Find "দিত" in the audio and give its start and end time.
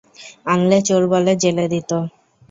1.73-1.91